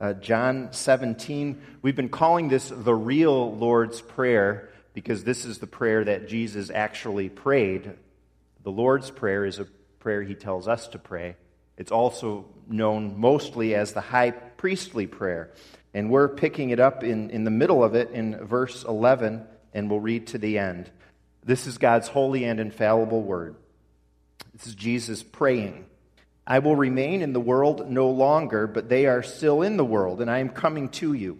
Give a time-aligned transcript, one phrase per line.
[0.00, 1.60] uh, John 17.
[1.82, 6.70] We've been calling this the real Lord's Prayer because this is the prayer that Jesus
[6.70, 7.92] actually prayed.
[8.62, 9.66] The Lord's Prayer is a
[9.98, 11.36] prayer he tells us to pray.
[11.76, 15.50] It's also known mostly as the high priestly prayer.
[15.92, 19.44] And we're picking it up in, in the middle of it in verse 11,
[19.74, 20.90] and we'll read to the end.
[21.44, 23.56] This is God's holy and infallible word.
[24.54, 25.86] This is Jesus praying.
[26.50, 30.20] I will remain in the world no longer, but they are still in the world,
[30.20, 31.38] and I am coming to you.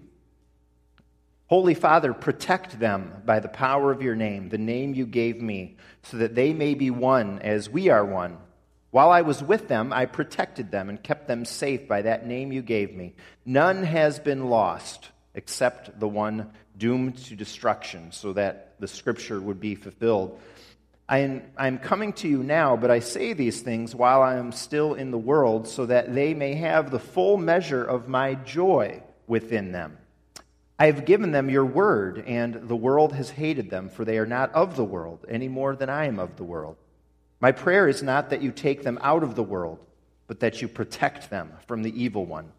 [1.49, 5.79] Holy Father, protect them by the power of your name, the name you gave me,
[6.05, 8.39] so that they may be one as we are one.
[8.93, 12.53] While I was with them, I protected them and kept them safe by that name
[12.53, 13.15] you gave me.
[13.45, 19.59] None has been lost except the one doomed to destruction, so that the scripture would
[19.59, 20.39] be fulfilled.
[21.11, 21.19] I
[21.59, 25.11] am, coming to you now, but I say these things while I am still in
[25.11, 29.99] the world, so that they may have the full measure of my joy within them.
[30.79, 34.27] I have given them your word, and the world has hated them, for they are
[34.27, 36.77] not of the world, any more than I am of the world.
[37.41, 39.81] My prayer is not that you take them out of the world,
[40.29, 42.53] but that you protect them from the evil one.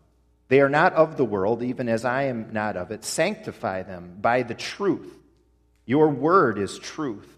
[0.50, 3.06] They are not of the world, even as I am not of it.
[3.06, 5.18] Sanctify them by the truth.
[5.86, 7.38] Your word is truth.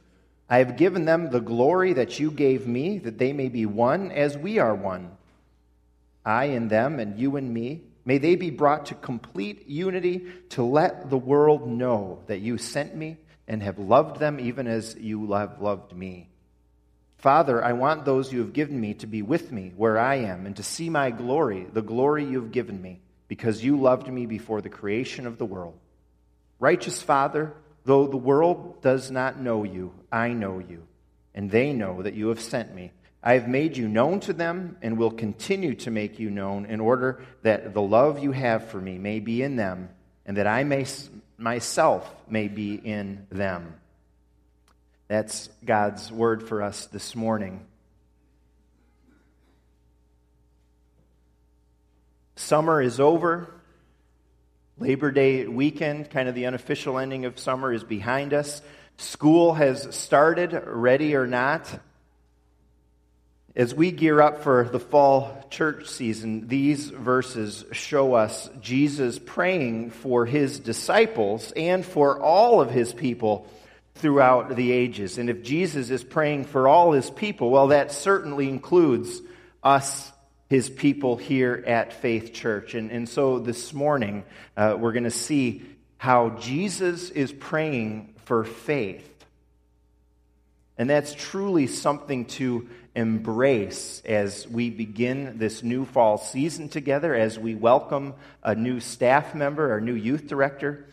[0.51, 4.11] I have given them the glory that you gave me, that they may be one
[4.11, 5.11] as we are one.
[6.25, 10.63] I and them, and you and me, may they be brought to complete unity to
[10.63, 13.15] let the world know that you sent me
[13.47, 16.27] and have loved them even as you have loved me.
[17.19, 20.45] Father, I want those you have given me to be with me where I am
[20.45, 22.99] and to see my glory, the glory you have given me,
[23.29, 25.79] because you loved me before the creation of the world.
[26.59, 30.85] Righteous Father, Though the world does not know you, I know you,
[31.33, 32.91] and they know that you have sent me.
[33.23, 36.79] I have made you known to them and will continue to make you known in
[36.79, 39.89] order that the love you have for me may be in them
[40.25, 40.85] and that I may
[41.37, 43.75] myself may be in them.
[45.07, 47.65] That's God's word for us this morning.
[52.35, 53.53] Summer is over.
[54.81, 58.63] Labor Day weekend, kind of the unofficial ending of summer, is behind us.
[58.97, 61.71] School has started, ready or not.
[63.55, 69.91] As we gear up for the fall church season, these verses show us Jesus praying
[69.91, 73.47] for his disciples and for all of his people
[73.93, 75.19] throughout the ages.
[75.19, 79.21] And if Jesus is praying for all his people, well, that certainly includes
[79.61, 80.10] us
[80.51, 82.73] his people here at Faith Church.
[82.73, 84.25] And, and so this morning,
[84.57, 85.63] uh, we're going to see
[85.95, 89.07] how Jesus is praying for faith.
[90.77, 97.39] And that's truly something to embrace as we begin this new fall season together, as
[97.39, 98.13] we welcome
[98.43, 100.85] a new staff member, our new youth director.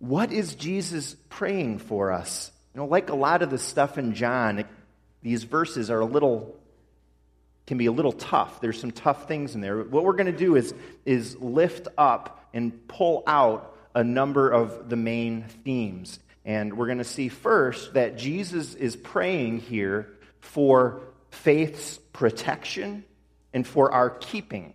[0.00, 2.50] What is Jesus praying for us?
[2.74, 4.64] You know, like a lot of the stuff in John,
[5.22, 6.56] these verses are a little
[7.66, 8.60] can be a little tough.
[8.60, 9.82] There's some tough things in there.
[9.82, 10.74] What we're going to do is,
[11.04, 16.18] is lift up and pull out a number of the main themes.
[16.44, 20.08] And we're going to see first that Jesus is praying here
[20.40, 23.04] for faith's protection
[23.52, 24.74] and for our keeping.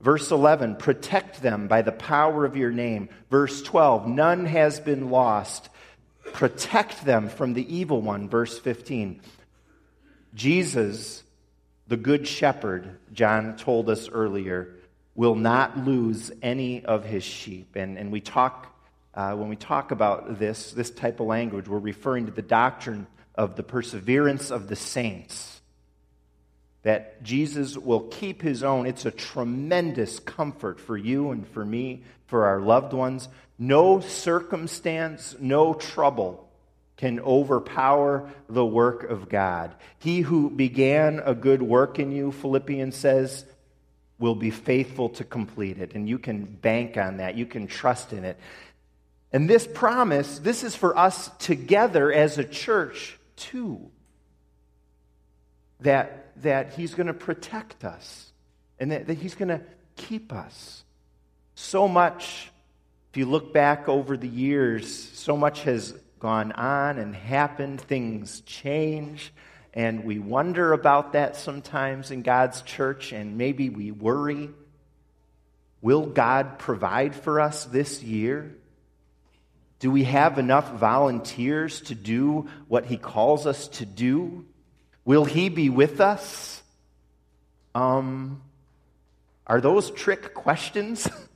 [0.00, 3.08] Verse 11, protect them by the power of your name.
[3.30, 5.68] Verse 12, none has been lost.
[6.32, 8.28] Protect them from the evil one.
[8.28, 9.20] Verse 15,
[10.34, 11.22] Jesus
[11.88, 14.74] the good shepherd, John told us earlier,
[15.14, 17.76] will not lose any of his sheep.
[17.76, 18.74] And, and we talk,
[19.14, 23.06] uh, when we talk about this, this type of language, we're referring to the doctrine
[23.34, 25.60] of the perseverance of the saints.
[26.82, 28.86] That Jesus will keep his own.
[28.86, 33.28] It's a tremendous comfort for you and for me, for our loved ones.
[33.58, 36.41] No circumstance, no trouble
[37.02, 39.74] can overpower the work of God.
[39.98, 43.44] He who began a good work in you, Philippians says,
[44.20, 45.96] will be faithful to complete it.
[45.96, 48.38] And you can bank on that, you can trust in it.
[49.32, 53.90] And this promise, this is for us together as a church, too.
[55.80, 58.30] That, that He's going to protect us
[58.78, 59.60] and that, that He's going to
[59.96, 60.84] keep us.
[61.56, 62.52] So much,
[63.10, 67.80] if you look back over the years, so much has gone on and happened.
[67.80, 69.34] Things change.
[69.74, 74.50] And we wonder about that sometimes in God's church, and maybe we worry.
[75.80, 78.54] Will God provide for us this year?
[79.80, 84.46] Do we have enough volunteers to do what He calls us to do?
[85.04, 86.62] Will He be with us?
[87.74, 88.42] Um,
[89.44, 91.08] are those trick questions?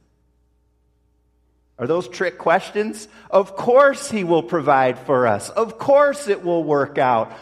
[1.78, 3.06] Are those trick questions?
[3.30, 5.50] Of course, He will provide for us.
[5.50, 7.32] Of course, it will work out.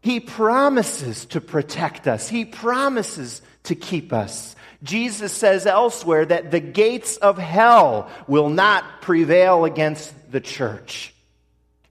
[0.00, 4.56] He promises to protect us, He promises to keep us.
[4.82, 11.14] Jesus says elsewhere that the gates of hell will not prevail against the church.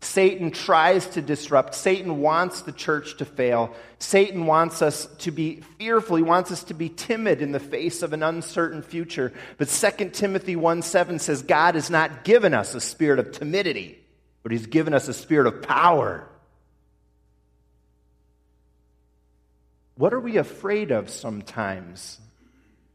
[0.04, 1.76] Satan tries to disrupt.
[1.76, 3.76] Satan wants the church to fail.
[4.00, 6.16] Satan wants us to be fearful.
[6.16, 9.32] He wants us to be timid in the face of an uncertain future.
[9.60, 14.00] But 2 Timothy 1 7 says, God has not given us a spirit of timidity,
[14.42, 16.28] but He's given us a spirit of power.
[19.96, 22.20] What are we afraid of sometimes?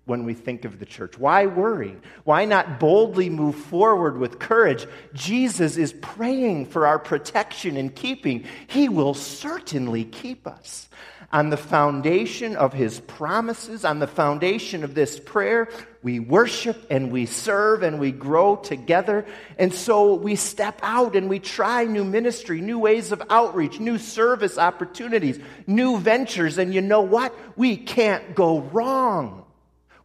[0.06, 1.18] When we think of the church?
[1.18, 1.96] Why worry?
[2.24, 4.86] Why not boldly move forward with courage?
[5.12, 8.44] Jesus is praying for our protection and keeping.
[8.68, 10.88] He will certainly keep us.
[11.32, 15.68] On the foundation of his promises, on the foundation of this prayer,
[16.04, 19.26] we worship and we serve and we grow together.
[19.58, 23.98] And so we step out and we try new ministry, new ways of outreach, new
[23.98, 26.58] service opportunities, new ventures.
[26.58, 27.34] And you know what?
[27.58, 29.45] We can't go wrong.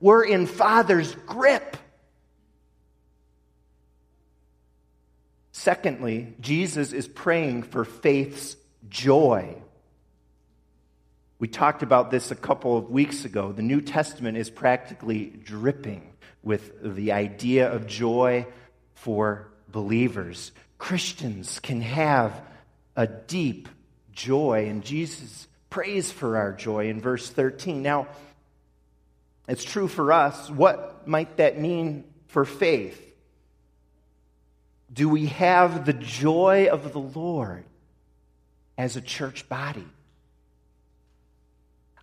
[0.01, 1.77] We're in Father's grip.
[5.51, 8.57] Secondly, Jesus is praying for faith's
[8.89, 9.55] joy.
[11.37, 13.51] We talked about this a couple of weeks ago.
[13.51, 16.11] The New Testament is practically dripping
[16.41, 18.47] with the idea of joy
[18.95, 20.51] for believers.
[20.79, 22.33] Christians can have
[22.95, 23.69] a deep
[24.11, 27.83] joy, and Jesus prays for our joy in verse 13.
[27.83, 28.07] Now,
[29.47, 30.49] it's true for us.
[30.49, 32.99] What might that mean for faith?
[34.93, 37.63] Do we have the joy of the Lord
[38.77, 39.87] as a church body?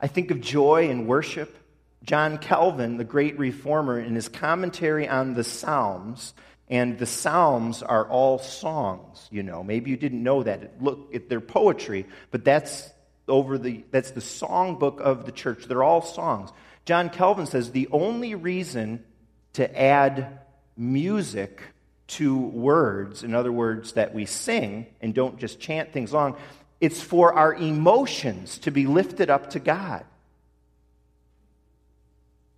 [0.00, 1.56] I think of joy and worship.
[2.05, 6.32] John Calvin, the great reformer, in his commentary on the Psalms,
[6.69, 9.62] and the Psalms are all songs, you know.
[9.62, 10.82] Maybe you didn't know that.
[10.82, 12.88] Look, they're poetry, but that's
[13.26, 15.64] over the that's the songbook of the church.
[15.64, 16.50] They're all songs.
[16.88, 19.05] John Calvin says the only reason
[19.52, 20.38] to add
[20.75, 21.61] music
[22.06, 26.38] to words, in other words, that we sing and don't just chant things along,
[26.81, 30.06] it's for our emotions to be lifted up to God.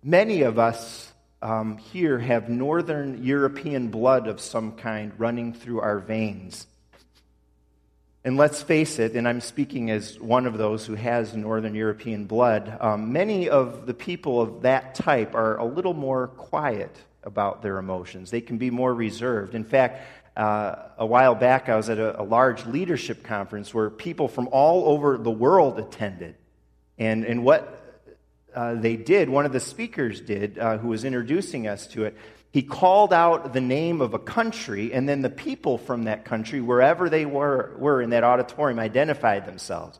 [0.01, 1.11] Many of us
[1.41, 6.67] um, here have Northern European blood of some kind running through our veins.
[8.23, 12.25] And let's face it, and I'm speaking as one of those who has Northern European
[12.25, 17.63] blood, um, many of the people of that type are a little more quiet about
[17.63, 18.29] their emotions.
[18.29, 19.55] They can be more reserved.
[19.55, 20.05] In fact,
[20.37, 24.49] uh, a while back, I was at a, a large leadership conference where people from
[24.51, 26.35] all over the world attended.
[26.99, 28.03] And, and what
[28.53, 32.15] uh, they did, one of the speakers did, uh, who was introducing us to it,
[32.51, 36.59] he called out the name of a country, and then the people from that country,
[36.59, 39.99] wherever they were, were in that auditorium, identified themselves.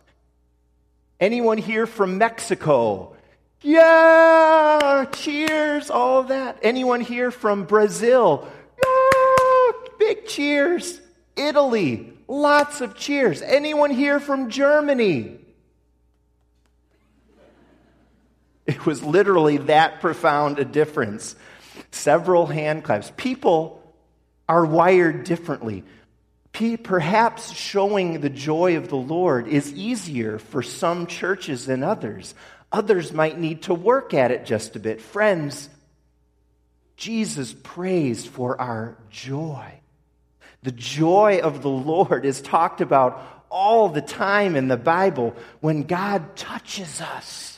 [1.20, 3.16] Anyone here from Mexico?
[3.62, 6.58] Yeah, cheers, all of that.
[6.62, 8.48] Anyone here from Brazil?
[8.84, 11.00] Yeah, big cheers.
[11.38, 13.42] Italy, lots of cheers.
[13.42, 15.38] Anyone here from Germany?
[18.66, 21.36] It was literally that profound a difference
[21.92, 23.12] several hand claps.
[23.18, 23.82] People
[24.48, 25.84] are wired differently.
[26.84, 32.36] Perhaps showing the joy of the Lord is easier for some churches than others.
[32.72, 35.02] Others might need to work at it just a bit.
[35.02, 35.70] Friends,
[36.98, 39.80] Jesus prays for our joy.
[40.64, 45.84] The joy of the Lord is talked about all the time in the Bible when
[45.84, 47.51] God touches us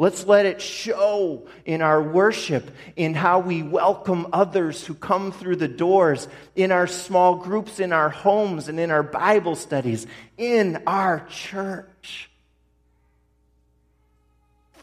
[0.00, 5.56] Let's let it show in our worship, in how we welcome others who come through
[5.56, 10.84] the doors, in our small groups, in our homes, and in our Bible studies, in
[10.86, 12.30] our church.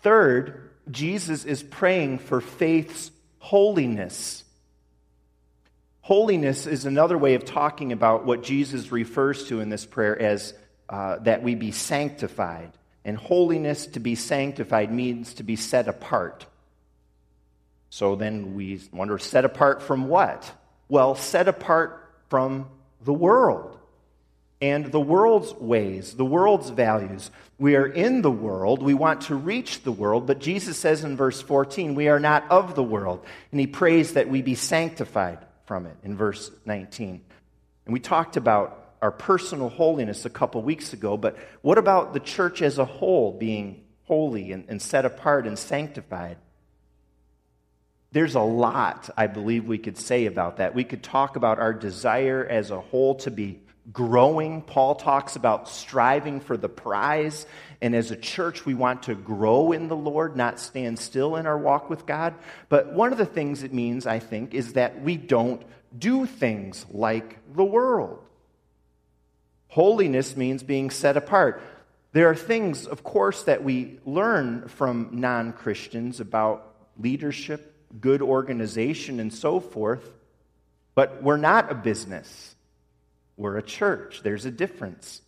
[0.02, 4.44] Third, Jesus is praying for faith's holiness.
[6.02, 10.54] Holiness is another way of talking about what Jesus refers to in this prayer as
[10.90, 12.74] uh, that we be sanctified.
[13.06, 16.46] And holiness, to be sanctified, means to be set apart.
[17.90, 20.52] So then we wonder set apart from what?
[20.90, 22.68] Well, set apart from
[23.06, 23.78] the world
[24.62, 27.30] and the world's ways, the world's values.
[27.60, 28.82] We are in the world.
[28.82, 32.50] We want to reach the world, but Jesus says in verse 14, we are not
[32.50, 33.24] of the world.
[33.52, 37.22] And he prays that we be sanctified from it in verse 19.
[37.86, 42.20] And we talked about our personal holiness a couple weeks ago, but what about the
[42.20, 46.38] church as a whole being holy and, and set apart and sanctified?
[48.12, 50.74] There's a lot, I believe, we could say about that.
[50.74, 53.60] We could talk about our desire as a whole to be
[53.92, 54.62] growing.
[54.62, 57.46] Paul talks about striving for the prize.
[57.82, 61.46] And as a church, we want to grow in the Lord, not stand still in
[61.46, 62.36] our walk with God.
[62.70, 65.62] But one of the things it means, I think, is that we don't
[65.98, 68.24] do things like the world.
[69.76, 71.62] Holiness means being set apart.
[72.14, 79.20] There are things, of course, that we learn from non Christians about leadership, good organization,
[79.20, 80.14] and so forth,
[80.94, 82.56] but we're not a business.
[83.36, 84.22] We're a church.
[84.24, 85.22] There's a difference.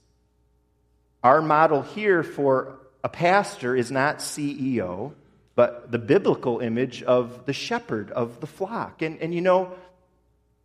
[1.25, 5.11] Our model here for a pastor is not CEO,
[5.55, 9.01] but the biblical image of the shepherd of the flock.
[9.01, 9.73] And, and you know,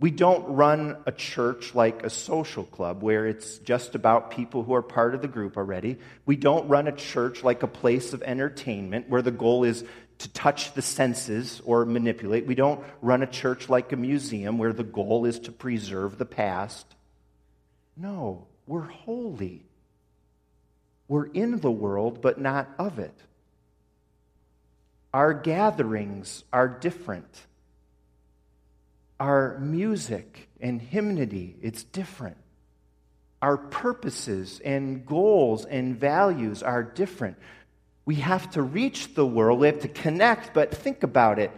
[0.02, 4.74] we don't run a church like a social club where it's just about people who
[4.74, 5.96] are part of the group already.
[6.26, 9.84] We don't run a church like a place of entertainment where the goal is
[10.18, 12.48] to touch the senses or manipulate.
[12.48, 16.26] We don't run a church like a museum where the goal is to preserve the
[16.26, 16.84] past.
[17.96, 19.62] No, we're holy.
[21.06, 23.14] We're in the world, but not of it.
[25.14, 27.46] Our gatherings are different.
[29.22, 32.38] Our music and hymnody, it's different.
[33.40, 37.36] Our purposes and goals and values are different.
[38.04, 41.52] We have to reach the world, we have to connect, but think about it.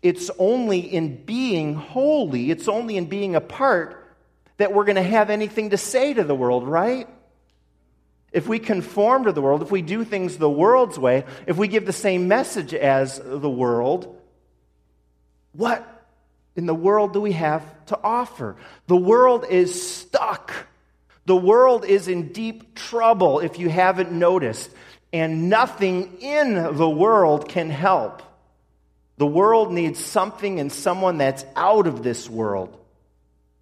[0.00, 4.02] It's only in being holy, it's only in being apart
[4.56, 7.06] that we're going to have anything to say to the world, right?
[8.32, 11.68] If we conform to the world, if we do things the world's way, if we
[11.68, 14.18] give the same message as the world,
[15.52, 15.96] what
[16.58, 18.56] in the world do we have to offer?
[18.88, 20.52] The world is stuck.
[21.24, 24.68] The world is in deep trouble, if you haven't noticed,
[25.12, 28.24] and nothing in the world can help.
[29.18, 32.76] The world needs something and someone that's out of this world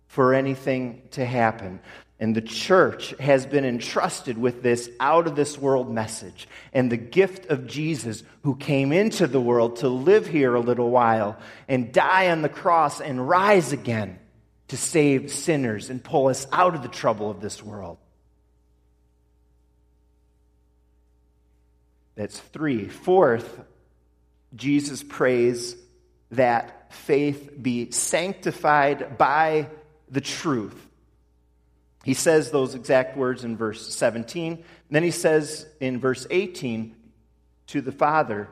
[0.08, 1.80] for anything to happen.
[2.18, 6.96] And the church has been entrusted with this out of this world message and the
[6.96, 11.92] gift of Jesus, who came into the world to live here a little while and
[11.92, 14.18] die on the cross and rise again
[14.68, 17.98] to save sinners and pull us out of the trouble of this world.
[22.14, 22.88] That's three.
[22.88, 23.60] Fourth,
[24.54, 25.76] Jesus prays
[26.30, 29.68] that faith be sanctified by
[30.10, 30.85] the truth.
[32.06, 34.62] He says those exact words in verse 17.
[34.92, 36.94] Then he says in verse 18
[37.66, 38.48] to the Father,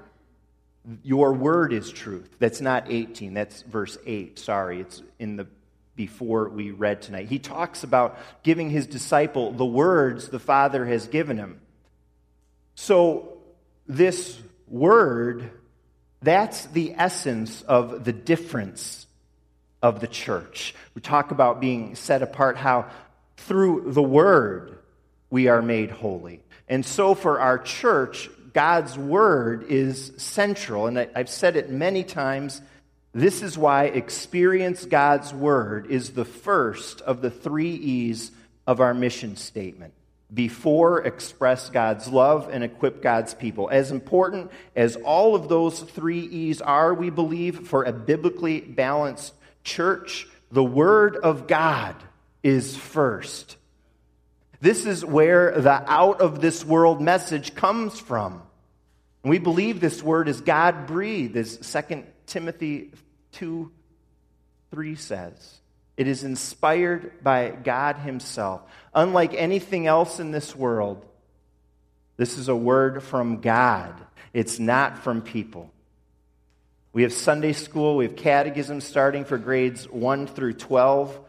[1.04, 2.34] Your word is truth.
[2.40, 4.40] That's not 18, that's verse 8.
[4.40, 5.46] Sorry, it's in the
[5.94, 7.28] before we read tonight.
[7.28, 11.60] He talks about giving his disciple the words the Father has given him.
[12.74, 13.38] So,
[13.86, 15.48] this word,
[16.22, 19.06] that's the essence of the difference
[19.84, 20.74] of the church.
[20.94, 22.86] We talk about being set apart, how
[23.36, 24.78] through the word
[25.30, 26.40] we are made holy.
[26.68, 30.86] And so for our church, God's word is central.
[30.86, 32.62] And I've said it many times.
[33.12, 38.30] This is why experience God's word is the first of the three E's
[38.66, 39.92] of our mission statement.
[40.32, 43.68] Before, express God's love and equip God's people.
[43.70, 49.34] As important as all of those three E's are, we believe, for a biblically balanced
[49.64, 51.94] church, the Word of God
[52.44, 53.56] is first.
[54.60, 58.42] This is where the out of this world message comes from.
[59.24, 62.92] And we believe this word is God breathed, as 2 Timothy
[63.32, 63.72] 2
[64.70, 65.60] 3 says.
[65.96, 68.62] It is inspired by God Himself.
[68.92, 71.04] Unlike anything else in this world,
[72.16, 73.94] this is a word from God.
[74.32, 75.70] It's not from people.
[76.92, 81.23] We have Sunday school, we have catechism starting for grades 1 through 12.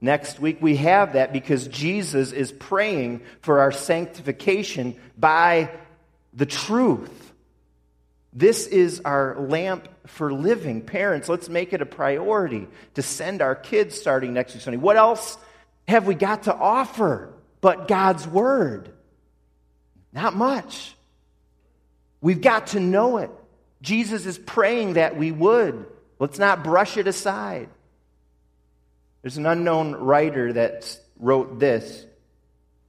[0.00, 5.70] Next week, we have that because Jesus is praying for our sanctification by
[6.32, 7.32] the truth.
[8.32, 10.82] This is our lamp for living.
[10.82, 14.78] Parents, let's make it a priority to send our kids starting next week Sunday.
[14.78, 15.36] What else
[15.88, 18.92] have we got to offer but God's Word?
[20.12, 20.94] Not much.
[22.20, 23.30] We've got to know it.
[23.82, 25.86] Jesus is praying that we would.
[26.18, 27.68] Let's not brush it aside.
[29.22, 32.04] There's an unknown writer that wrote this.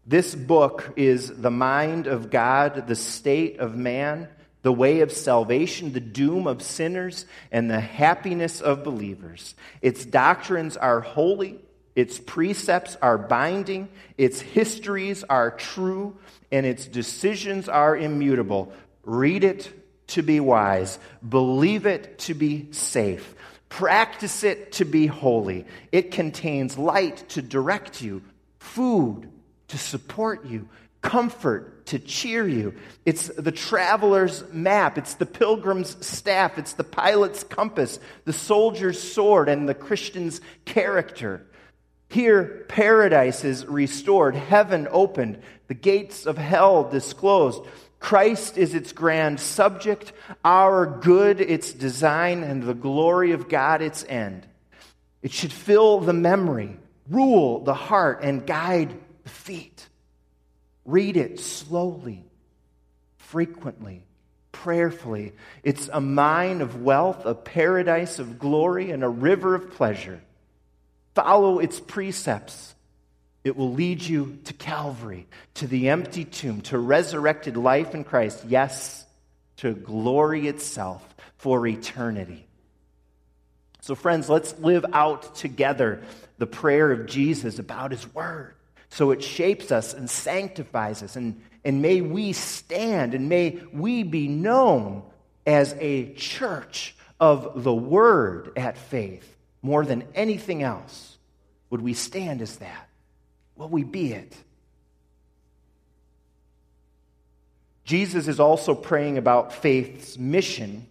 [0.05, 4.27] This book is the mind of God, the state of man,
[4.61, 9.55] the way of salvation, the doom of sinners, and the happiness of believers.
[9.81, 11.59] Its doctrines are holy,
[11.95, 16.17] its precepts are binding, its histories are true,
[16.51, 18.73] and its decisions are immutable.
[19.03, 19.71] Read it
[20.07, 23.35] to be wise, believe it to be safe,
[23.69, 25.65] practice it to be holy.
[25.91, 28.21] It contains light to direct you,
[28.59, 29.29] food
[29.69, 30.67] to support you,
[31.01, 32.75] comfort to cheer you.
[33.05, 39.49] It's the traveler's map, it's the pilgrim's staff, it's the pilot's compass, the soldier's sword,
[39.49, 41.45] and the Christian's character.
[42.09, 47.61] Here, paradise is restored, heaven opened, the gates of hell disclosed.
[47.99, 50.13] Christ is its grand subject,
[50.43, 54.47] our good its design, and the glory of God its end.
[55.21, 56.77] It should fill the memory,
[57.09, 59.87] rule the heart, and guide the feet.
[60.85, 62.23] Read it slowly,
[63.17, 64.05] frequently,
[64.53, 65.33] prayerfully.
[65.61, 70.21] It's a mine of wealth, a paradise of glory, and a river of pleasure.
[71.15, 72.75] Follow its precepts
[73.49, 78.45] it will lead you to Calvary, to the empty tomb, to resurrected life in Christ,
[78.47, 79.05] yes,
[79.57, 81.03] to glory itself
[81.37, 82.45] for eternity.
[83.81, 86.03] So, friends, let's live out together
[86.37, 88.53] the prayer of Jesus about his word
[88.89, 91.15] so it shapes us and sanctifies us.
[91.15, 95.01] And, and may we stand and may we be known
[95.47, 101.17] as a church of the word at faith more than anything else.
[101.71, 102.88] Would we stand as that?
[103.59, 104.33] Will we be it?
[107.83, 110.87] Jesus is also praying about faith's mission.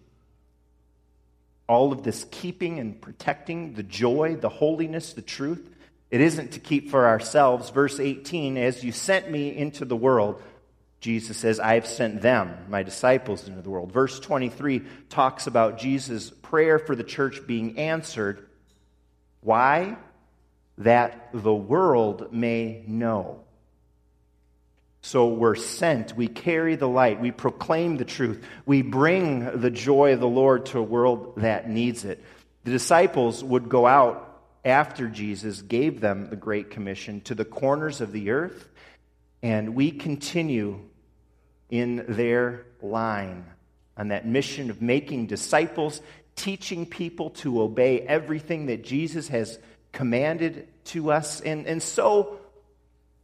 [1.67, 5.67] All of this keeping and protecting the joy, the holiness, the truth.
[6.11, 7.71] It isn't to keep for ourselves.
[7.71, 10.39] Verse 18, as you sent me into the world,
[10.99, 13.91] Jesus says, I have sent them, my disciples, into the world.
[13.91, 18.47] Verse 23 talks about Jesus' prayer for the church being answered.
[19.41, 19.97] Why?
[20.79, 23.41] That the world may know.
[25.01, 30.13] So we're sent, we carry the light, we proclaim the truth, we bring the joy
[30.13, 32.23] of the Lord to a world that needs it.
[32.63, 34.25] The disciples would go out
[34.65, 38.67] after Jesus gave them the Great Commission to the corners of the earth,
[39.41, 40.81] and we continue
[41.69, 43.45] in their line
[43.95, 46.01] on that mission of making disciples,
[46.35, 49.59] teaching people to obey everything that Jesus has
[49.91, 51.41] commanded to us.
[51.41, 52.39] And, and so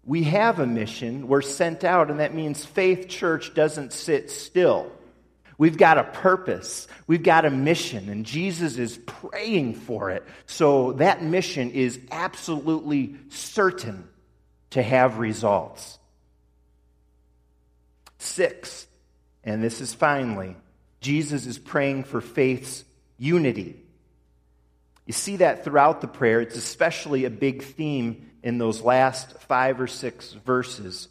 [0.04, 1.28] we have a mission.
[1.28, 4.92] We're sent out, and that means Faith Church doesn't sit still.
[5.58, 6.88] We've got a purpose.
[7.08, 10.24] We've got a mission, and Jesus is praying for it.
[10.46, 14.08] So that mission is absolutely certain
[14.72, 15.98] to have results.
[18.18, 18.88] Six,
[19.44, 20.56] and this is finally,
[21.00, 22.84] Jesus is praying for faith's
[23.18, 23.82] unity.
[25.06, 26.42] You see that throughout the prayer.
[26.42, 31.08] It's especially a big theme in those last five or six verses.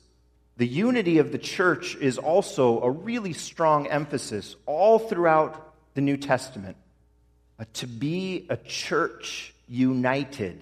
[0.56, 6.16] The unity of the church is also a really strong emphasis all throughout the New
[6.16, 6.76] Testament.
[7.58, 10.60] Uh, to be a church united.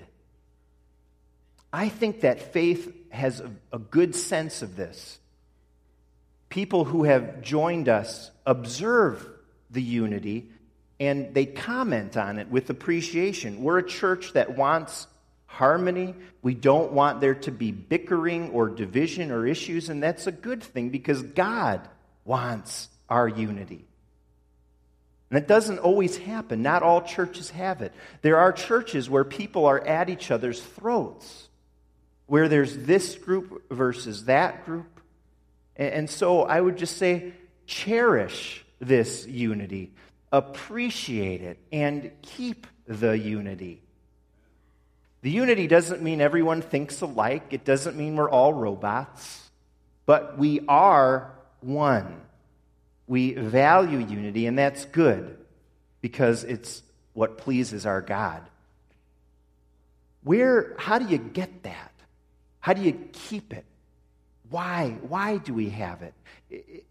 [1.72, 5.18] I think that faith has a, a good sense of this.
[6.50, 9.26] People who have joined us observe
[9.70, 10.48] the unity
[11.02, 13.64] and they comment on it with appreciation.
[13.64, 15.08] We're a church that wants
[15.46, 16.14] harmony.
[16.42, 20.62] We don't want there to be bickering or division or issues, and that's a good
[20.62, 21.80] thing because God
[22.24, 23.84] wants our unity.
[25.28, 26.62] And it doesn't always happen.
[26.62, 27.92] Not all churches have it.
[28.20, 31.48] There are churches where people are at each other's throats,
[32.26, 35.00] where there's this group versus that group.
[35.74, 37.32] And so I would just say,
[37.66, 39.90] cherish this unity
[40.32, 43.82] appreciate it, and keep the unity.
[45.20, 49.50] The unity doesn't mean everyone thinks alike, it doesn't mean we're all robots,
[50.06, 52.20] but we are one.
[53.06, 55.36] We value unity, and that's good
[56.00, 58.42] because it's what pleases our God.
[60.24, 61.92] Where, how do you get that?
[62.60, 63.64] How do you keep it?
[64.50, 64.96] Why?
[65.02, 66.84] Why do we have it?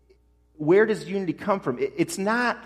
[0.57, 1.79] Where does unity come from?
[1.79, 2.57] It's not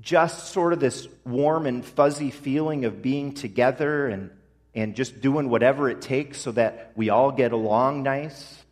[0.00, 4.30] just sort of this warm and fuzzy feeling of being together and,
[4.74, 8.64] and just doing whatever it takes so that we all get along nice.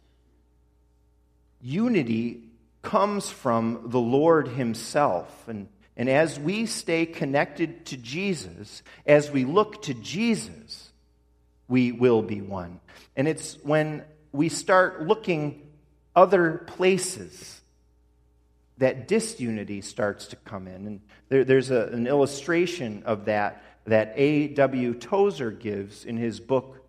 [1.61, 2.43] Unity
[2.83, 5.49] comes from the Lord Himself.
[5.49, 10.93] And, and as we stay connected to Jesus, as we look to Jesus,
[11.67, 12.79] we will be one.
[13.17, 15.63] And it's when we start looking
[16.15, 17.61] other places
[18.79, 20.87] that disunity starts to come in.
[20.87, 24.95] And there, there's a, an illustration of that that A.W.
[24.95, 26.85] Tozer gives in his book,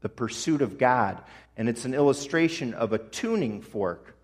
[0.00, 1.22] The Pursuit of God.
[1.56, 4.16] And it's an illustration of a tuning fork.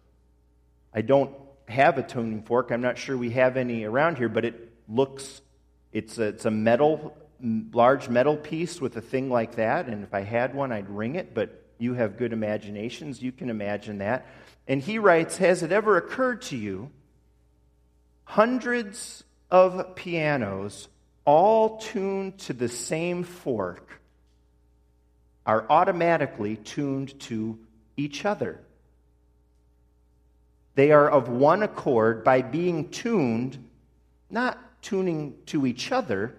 [0.95, 1.35] I don't
[1.69, 2.71] have a tuning fork.
[2.71, 5.41] I'm not sure we have any around here, but it looks,
[5.93, 9.87] it's a, it's a metal, large metal piece with a thing like that.
[9.87, 13.21] And if I had one, I'd ring it, but you have good imaginations.
[13.21, 14.27] You can imagine that.
[14.69, 16.91] And he writes Has it ever occurred to you?
[18.33, 20.89] Hundreds of pianos,
[21.27, 24.01] all tuned to the same fork,
[25.45, 27.59] are automatically tuned to
[27.95, 28.59] each other.
[30.77, 33.69] They are of one accord by being tuned,
[34.31, 36.35] not tuning to each other,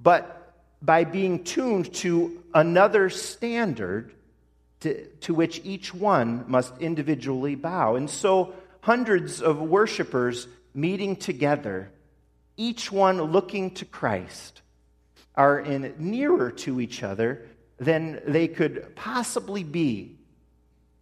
[0.00, 4.14] but by being tuned to another standard
[4.78, 7.96] to, to which each one must individually bow.
[7.96, 8.54] And so,
[8.86, 11.90] hundreds of worshipers meeting together,
[12.56, 14.62] each one looking to Christ,
[15.34, 17.44] are in nearer to each other
[17.78, 20.16] than they could possibly be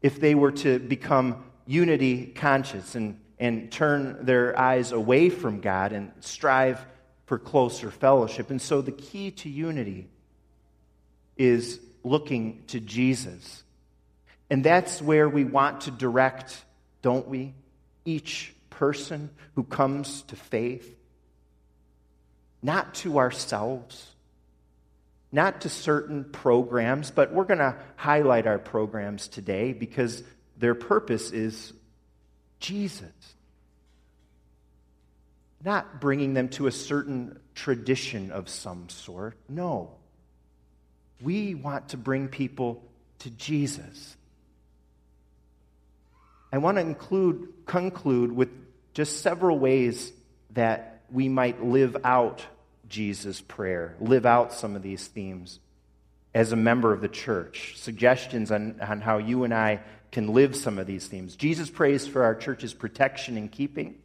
[0.01, 5.93] if they were to become unity conscious and, and turn their eyes away from God
[5.93, 6.83] and strive
[7.27, 8.49] for closer fellowship.
[8.49, 10.09] And so the key to unity
[11.37, 13.63] is looking to Jesus.
[14.49, 16.65] And that's where we want to direct,
[17.03, 17.53] don't we?
[18.05, 20.97] Each person who comes to faith.
[22.63, 24.11] Not to ourselves,
[25.31, 30.23] not to certain programs, but we're going to highlight our programs today because
[30.57, 31.73] their purpose is
[32.61, 33.13] Jesus.
[35.65, 39.37] Not bringing them to a certain tradition of some sort.
[39.49, 39.91] No.
[41.21, 42.83] We want to bring people
[43.21, 44.17] to Jesus.
[46.55, 48.49] I want to include, conclude with
[48.93, 50.13] just several ways
[50.51, 52.47] that we might live out
[52.89, 55.59] Jesus' prayer, live out some of these themes
[56.33, 57.73] as a member of the church.
[57.75, 59.81] Suggestions on, on how you and I
[60.13, 61.35] can live some of these themes.
[61.35, 63.97] Jesus prays for our church's protection and keeping.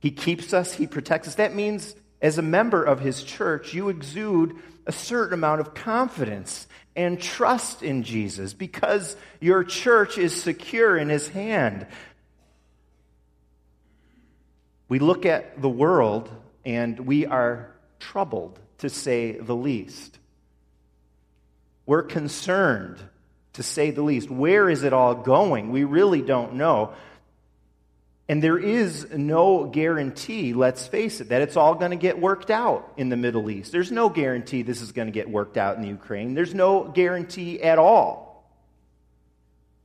[0.00, 1.36] He keeps us, He protects us.
[1.36, 4.56] That means, as a member of His church, you exude
[4.86, 11.08] a certain amount of confidence and trust in Jesus because your church is secure in
[11.08, 11.86] His hand.
[14.88, 16.30] We look at the world
[16.64, 20.18] and we are troubled, to say the least.
[21.86, 22.98] We're concerned,
[23.54, 24.30] to say the least.
[24.30, 25.70] Where is it all going?
[25.70, 26.94] We really don't know.
[28.26, 32.50] And there is no guarantee, let's face it, that it's all going to get worked
[32.50, 33.70] out in the Middle East.
[33.70, 36.32] There's no guarantee this is going to get worked out in the Ukraine.
[36.32, 38.23] There's no guarantee at all.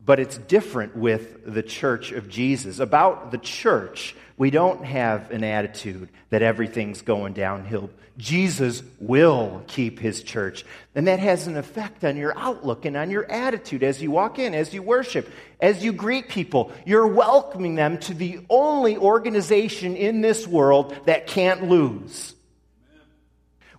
[0.09, 2.79] But it's different with the church of Jesus.
[2.79, 7.91] About the church, we don't have an attitude that everything's going downhill.
[8.17, 10.65] Jesus will keep his church.
[10.95, 14.39] And that has an effect on your outlook and on your attitude as you walk
[14.39, 15.29] in, as you worship,
[15.61, 16.71] as you greet people.
[16.87, 22.33] You're welcoming them to the only organization in this world that can't lose.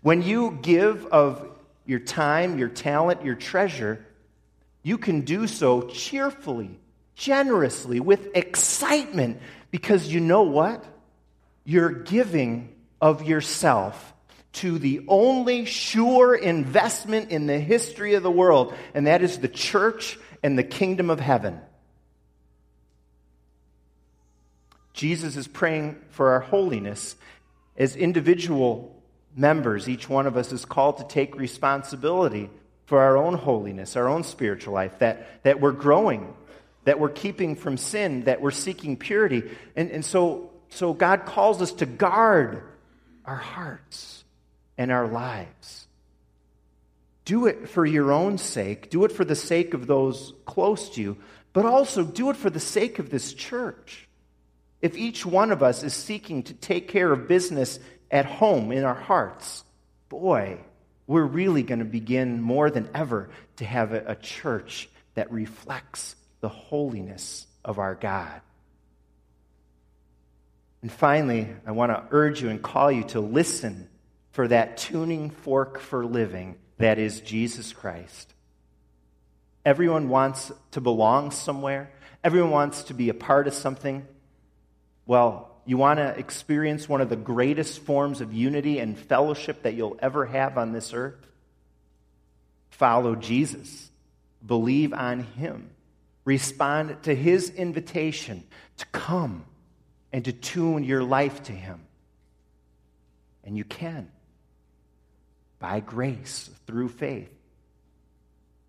[0.02, 1.44] When you give of
[1.86, 4.06] your time, your talent, your treasure,
[4.82, 6.78] you can do so cheerfully,
[7.14, 9.40] generously, with excitement
[9.70, 10.84] because you know what?
[11.64, 14.14] You're giving of yourself
[14.52, 19.48] to the only sure investment in the history of the world, and that is the
[19.48, 21.60] church and the kingdom of heaven.
[24.92, 27.16] Jesus is praying for our holiness
[27.76, 29.00] as individual
[29.36, 29.88] members.
[29.88, 32.50] Each one of us is called to take responsibility
[32.90, 36.34] for our own holiness, our own spiritual life, that, that we're growing
[36.84, 39.42] that we're keeping from sin, that we're seeking purity.
[39.76, 42.62] And, and so, so God calls us to guard
[43.24, 44.24] our hearts
[44.78, 45.86] and our lives.
[47.24, 51.02] Do it for your own sake, do it for the sake of those close to
[51.02, 51.16] you,
[51.52, 54.08] but also do it for the sake of this church.
[54.80, 57.78] If each one of us is seeking to take care of business
[58.10, 59.62] at home in our hearts,
[60.08, 60.58] boy,
[61.10, 66.14] we're really going to begin more than ever to have a, a church that reflects
[66.40, 68.40] the holiness of our God.
[70.82, 73.88] And finally, I want to urge you and call you to listen
[74.30, 78.32] for that tuning fork for living that is Jesus Christ.
[79.64, 81.90] Everyone wants to belong somewhere.
[82.22, 84.06] Everyone wants to be a part of something.
[85.06, 89.74] Well, you want to experience one of the greatest forms of unity and fellowship that
[89.74, 91.24] you'll ever have on this earth?
[92.70, 93.88] Follow Jesus,
[94.44, 95.70] believe on Him,
[96.24, 98.42] respond to His invitation
[98.78, 99.44] to come
[100.12, 101.80] and to tune your life to Him.
[103.44, 104.10] And you can
[105.60, 107.30] by grace through faith.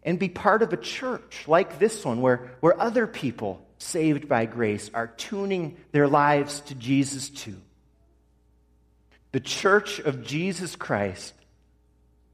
[0.04, 4.46] And be part of a church like this one where, where other people saved by
[4.46, 7.58] grace are tuning their lives to Jesus too.
[9.32, 11.34] The church of Jesus Christ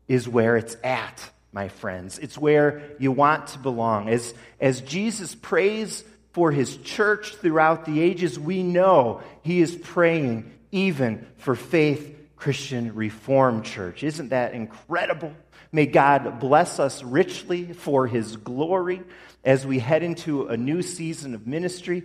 [0.08, 2.20] is where it's at, my friends.
[2.20, 4.10] It's where you want to belong.
[4.10, 10.52] As, as Jesus prays for his church throughout the ages, we know he is praying
[10.72, 14.04] even for faith Christian Reformed Church.
[14.04, 15.34] Isn't that incredible?
[15.72, 19.02] May God bless us richly for his glory
[19.44, 22.04] as we head into a new season of ministry.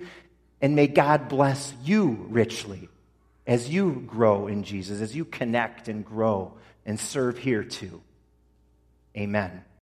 [0.60, 2.88] And may God bless you richly
[3.46, 6.54] as you grow in Jesus, as you connect and grow
[6.86, 8.00] and serve here too.
[9.16, 9.62] Amen.